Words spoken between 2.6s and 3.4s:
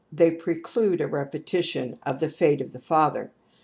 the father.